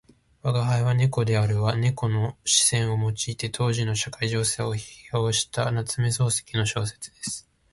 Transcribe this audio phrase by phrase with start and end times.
[0.41, 7.47] 「吾輩は猫である」は猫の視線を用いて当時の社会情勢を批評した夏目漱石の小説です。